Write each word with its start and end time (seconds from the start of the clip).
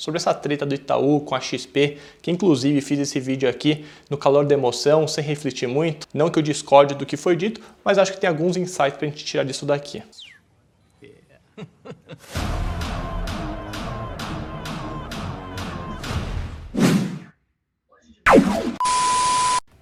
sobre 0.00 0.16
essa 0.16 0.32
treta 0.32 0.64
do 0.64 0.74
Itaú 0.74 1.20
com 1.20 1.34
a 1.34 1.40
XP, 1.40 1.98
que 2.22 2.30
inclusive 2.30 2.80
fiz 2.80 2.98
esse 2.98 3.20
vídeo 3.20 3.46
aqui 3.46 3.84
no 4.08 4.16
calor 4.16 4.46
da 4.46 4.54
emoção, 4.54 5.06
sem 5.06 5.22
refletir 5.22 5.68
muito. 5.68 6.08
Não 6.14 6.30
que 6.30 6.38
eu 6.38 6.42
discorde 6.42 6.94
do 6.94 7.04
que 7.04 7.18
foi 7.18 7.36
dito, 7.36 7.60
mas 7.84 7.98
acho 7.98 8.14
que 8.14 8.18
tem 8.18 8.30
alguns 8.30 8.56
insights 8.56 8.96
para 8.96 9.06
a 9.06 9.10
gente 9.10 9.22
tirar 9.22 9.44
disso 9.44 9.66
daqui. 9.66 10.02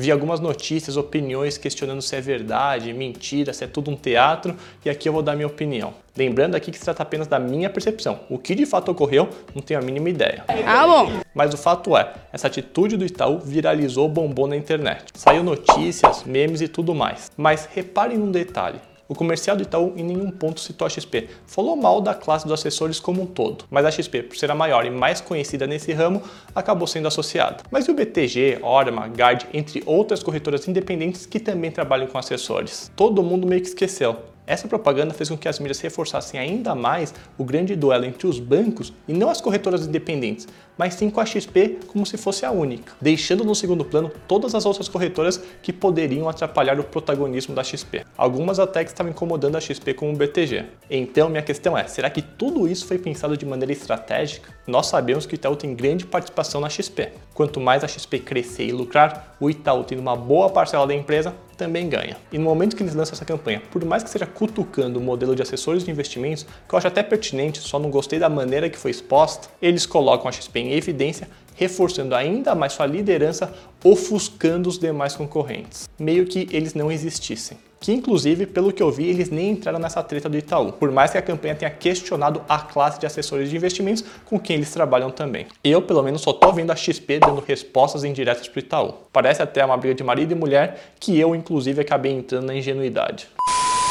Vi 0.00 0.10
algumas 0.10 0.40
notícias, 0.40 0.96
opiniões 0.96 1.58
questionando 1.58 2.00
se 2.00 2.16
é 2.16 2.22
verdade, 2.22 2.90
mentira, 2.90 3.52
se 3.52 3.64
é 3.64 3.66
tudo 3.66 3.90
um 3.90 3.94
teatro, 3.94 4.56
e 4.82 4.88
aqui 4.88 5.06
eu 5.06 5.12
vou 5.12 5.20
dar 5.20 5.36
minha 5.36 5.46
opinião. 5.46 5.92
Lembrando 6.16 6.54
aqui 6.54 6.70
que 6.70 6.78
se 6.78 6.84
trata 6.84 7.02
apenas 7.02 7.26
da 7.26 7.38
minha 7.38 7.68
percepção. 7.68 8.20
O 8.30 8.38
que 8.38 8.54
de 8.54 8.64
fato 8.64 8.90
ocorreu, 8.90 9.28
não 9.54 9.60
tenho 9.60 9.78
a 9.78 9.82
mínima 9.82 10.08
ideia. 10.08 10.42
Ah, 10.66 10.86
bom. 10.86 11.20
Mas 11.34 11.52
o 11.52 11.58
fato 11.58 11.94
é, 11.98 12.14
essa 12.32 12.46
atitude 12.46 12.96
do 12.96 13.04
Itaú 13.04 13.40
viralizou 13.40 14.08
bombou 14.08 14.46
na 14.46 14.56
internet. 14.56 15.04
Saiu 15.12 15.44
notícias, 15.44 16.24
memes 16.24 16.62
e 16.62 16.68
tudo 16.68 16.94
mais. 16.94 17.30
Mas 17.36 17.68
reparem 17.70 18.16
num 18.16 18.30
detalhe. 18.30 18.80
O 19.10 19.14
comercial 19.16 19.56
do 19.56 19.64
Itaú 19.64 19.92
em 19.96 20.04
nenhum 20.04 20.30
ponto 20.30 20.60
citou 20.60 20.86
a 20.86 20.88
XP. 20.88 21.26
Falou 21.44 21.74
mal 21.74 22.00
da 22.00 22.14
classe 22.14 22.44
dos 22.44 22.52
assessores 22.52 23.00
como 23.00 23.22
um 23.22 23.26
todo, 23.26 23.64
mas 23.68 23.84
a 23.84 23.90
XP, 23.90 24.22
por 24.22 24.36
ser 24.36 24.48
a 24.52 24.54
maior 24.54 24.86
e 24.86 24.90
mais 24.90 25.20
conhecida 25.20 25.66
nesse 25.66 25.92
ramo, 25.92 26.22
acabou 26.54 26.86
sendo 26.86 27.08
associada. 27.08 27.64
Mas 27.72 27.86
e 27.86 27.90
o 27.90 27.94
BTG, 27.94 28.60
Orma, 28.62 29.08
Guard, 29.08 29.46
entre 29.52 29.82
outras 29.84 30.22
corretoras 30.22 30.68
independentes 30.68 31.26
que 31.26 31.40
também 31.40 31.72
trabalham 31.72 32.06
com 32.06 32.18
assessores? 32.18 32.92
Todo 32.94 33.20
mundo 33.20 33.48
meio 33.48 33.60
que 33.60 33.66
esqueceu. 33.66 34.16
Essa 34.46 34.66
propaganda 34.66 35.14
fez 35.14 35.28
com 35.28 35.36
que 35.36 35.48
as 35.48 35.58
mídias 35.58 35.80
reforçassem 35.80 36.38
ainda 36.38 36.74
mais 36.74 37.14
o 37.36 37.44
grande 37.44 37.76
duelo 37.76 38.04
entre 38.04 38.26
os 38.26 38.40
bancos 38.40 38.92
e 39.06 39.12
não 39.12 39.30
as 39.30 39.40
corretoras 39.40 39.86
independentes, 39.86 40.48
mas 40.80 40.94
sim 40.94 41.10
com 41.10 41.20
a 41.20 41.26
XP 41.26 41.80
como 41.88 42.06
se 42.06 42.16
fosse 42.16 42.46
a 42.46 42.50
única, 42.50 42.94
deixando 42.98 43.44
no 43.44 43.54
segundo 43.54 43.84
plano 43.84 44.10
todas 44.26 44.54
as 44.54 44.64
outras 44.64 44.88
corretoras 44.88 45.38
que 45.62 45.74
poderiam 45.74 46.26
atrapalhar 46.26 46.80
o 46.80 46.84
protagonismo 46.84 47.54
da 47.54 47.62
XP. 47.62 48.02
Algumas 48.16 48.58
até 48.58 48.82
que 48.82 48.88
estavam 48.88 49.12
incomodando 49.12 49.56
a 49.56 49.60
XP 49.60 49.92
como 49.92 50.14
o 50.14 50.16
BTG. 50.16 50.64
Então 50.88 51.28
minha 51.28 51.42
questão 51.42 51.76
é, 51.76 51.86
será 51.86 52.08
que 52.08 52.22
tudo 52.22 52.66
isso 52.66 52.86
foi 52.86 52.96
pensado 52.96 53.36
de 53.36 53.44
maneira 53.44 53.74
estratégica? 53.74 54.54
Nós 54.66 54.86
sabemos 54.86 55.26
que 55.26 55.34
o 55.34 55.36
Itaú 55.36 55.54
tem 55.54 55.74
grande 55.74 56.06
participação 56.06 56.62
na 56.62 56.70
XP. 56.70 57.12
Quanto 57.34 57.60
mais 57.60 57.84
a 57.84 57.88
XP 57.88 58.20
crescer 58.20 58.64
e 58.64 58.72
lucrar, 58.72 59.36
o 59.38 59.50
Itaú 59.50 59.84
tendo 59.84 60.00
uma 60.00 60.16
boa 60.16 60.48
parcela 60.48 60.86
da 60.86 60.94
empresa, 60.94 61.34
também 61.60 61.90
ganha. 61.90 62.16
E 62.32 62.38
no 62.38 62.44
momento 62.44 62.74
que 62.74 62.82
eles 62.82 62.94
lançam 62.94 63.12
essa 63.12 63.24
campanha, 63.26 63.62
por 63.70 63.84
mais 63.84 64.02
que 64.02 64.08
seja 64.08 64.24
cutucando 64.24 64.98
o 64.98 65.02
modelo 65.02 65.36
de 65.36 65.42
assessores 65.42 65.84
de 65.84 65.90
investimentos, 65.90 66.46
que 66.66 66.74
eu 66.74 66.78
acho 66.78 66.88
até 66.88 67.02
pertinente, 67.02 67.58
só 67.60 67.78
não 67.78 67.90
gostei 67.90 68.18
da 68.18 68.30
maneira 68.30 68.70
que 68.70 68.78
foi 68.78 68.90
exposta, 68.90 69.48
eles 69.60 69.84
colocam 69.84 70.26
a 70.26 70.32
XP 70.32 70.58
em 70.58 70.69
evidência, 70.76 71.28
reforçando 71.56 72.14
ainda 72.14 72.54
mais 72.54 72.72
sua 72.72 72.86
liderança, 72.86 73.52
ofuscando 73.84 74.68
os 74.68 74.78
demais 74.78 75.14
concorrentes. 75.16 75.88
Meio 75.98 76.26
que 76.26 76.48
eles 76.52 76.74
não 76.74 76.90
existissem 76.90 77.58
que 77.80 77.92
inclusive, 77.92 78.46
pelo 78.46 78.72
que 78.72 78.82
eu 78.82 78.90
vi, 78.90 79.08
eles 79.08 79.30
nem 79.30 79.52
entraram 79.52 79.78
nessa 79.78 80.02
treta 80.02 80.28
do 80.28 80.36
Itaú, 80.36 80.70
por 80.72 80.92
mais 80.92 81.10
que 81.10 81.18
a 81.18 81.22
campanha 81.22 81.54
tenha 81.54 81.70
questionado 81.70 82.42
a 82.46 82.58
classe 82.58 83.00
de 83.00 83.06
assessores 83.06 83.48
de 83.48 83.56
investimentos 83.56 84.04
com 84.26 84.38
quem 84.38 84.56
eles 84.56 84.70
trabalham 84.70 85.10
também. 85.10 85.46
Eu, 85.64 85.80
pelo 85.80 86.02
menos, 86.02 86.20
só 86.20 86.32
tô 86.32 86.52
vendo 86.52 86.70
a 86.70 86.76
XP 86.76 87.18
dando 87.18 87.40
respostas 87.40 88.04
indiretas 88.04 88.46
para 88.46 88.58
o 88.58 88.60
Itaú. 88.60 88.94
Parece 89.10 89.42
até 89.42 89.64
uma 89.64 89.78
briga 89.78 89.94
de 89.94 90.04
marido 90.04 90.32
e 90.32 90.34
mulher 90.34 90.92
que 91.00 91.18
eu, 91.18 91.34
inclusive, 91.34 91.80
acabei 91.80 92.12
entrando 92.12 92.46
na 92.46 92.54
ingenuidade 92.54 93.28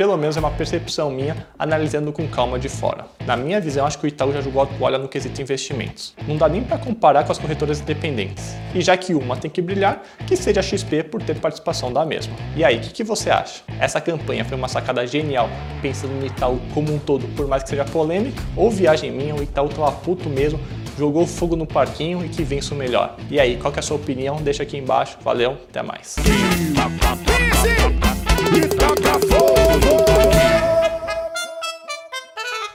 pelo 0.00 0.16
menos 0.16 0.34
é 0.34 0.40
uma 0.40 0.50
percepção 0.50 1.10
minha, 1.10 1.46
analisando 1.58 2.10
com 2.10 2.26
calma 2.26 2.58
de 2.58 2.70
fora. 2.70 3.04
Na 3.26 3.36
minha 3.36 3.60
visão, 3.60 3.84
acho 3.84 3.98
que 3.98 4.06
o 4.06 4.08
Itaú 4.08 4.32
já 4.32 4.40
jogou 4.40 4.62
a 4.62 4.66
toalha 4.66 4.96
no 4.96 5.06
quesito 5.06 5.42
investimentos. 5.42 6.14
Não 6.26 6.38
dá 6.38 6.48
nem 6.48 6.64
para 6.64 6.78
comparar 6.78 7.22
com 7.22 7.32
as 7.32 7.36
corretoras 7.36 7.82
independentes. 7.82 8.56
E 8.74 8.80
já 8.80 8.96
que 8.96 9.12
uma 9.12 9.36
tem 9.36 9.50
que 9.50 9.60
brilhar, 9.60 10.02
que 10.26 10.34
seja 10.38 10.60
a 10.60 10.62
XP 10.62 11.02
por 11.02 11.22
ter 11.22 11.38
participação 11.38 11.92
da 11.92 12.06
mesma. 12.06 12.34
E 12.56 12.64
aí, 12.64 12.78
o 12.78 12.80
que, 12.80 12.88
que 12.88 13.04
você 13.04 13.28
acha? 13.28 13.60
Essa 13.78 14.00
campanha 14.00 14.42
foi 14.42 14.56
uma 14.56 14.68
sacada 14.68 15.06
genial, 15.06 15.50
pensando 15.82 16.14
no 16.14 16.24
Itaú 16.24 16.58
como 16.72 16.94
um 16.94 16.98
todo, 16.98 17.28
por 17.36 17.46
mais 17.46 17.62
que 17.62 17.68
seja 17.68 17.84
polêmica, 17.84 18.42
ou 18.56 18.70
viagem 18.70 19.10
minha, 19.10 19.34
o 19.34 19.42
Itaú 19.42 19.68
tava 19.68 19.92
puto 19.92 20.30
mesmo, 20.30 20.58
jogou 20.96 21.26
fogo 21.26 21.56
no 21.56 21.66
parquinho 21.66 22.24
e 22.24 22.30
que 22.30 22.42
vença 22.42 22.74
o 22.74 22.78
melhor. 22.78 23.16
E 23.30 23.38
aí, 23.38 23.58
qual 23.58 23.70
que 23.70 23.78
é 23.78 23.80
a 23.80 23.82
sua 23.82 23.98
opinião? 23.98 24.36
Deixa 24.36 24.62
aqui 24.62 24.78
embaixo. 24.78 25.18
Valeu, 25.22 25.58
até 25.68 25.82
mais. 25.82 26.16